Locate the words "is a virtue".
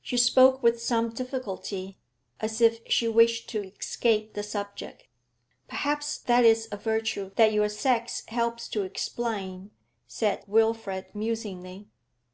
6.46-7.32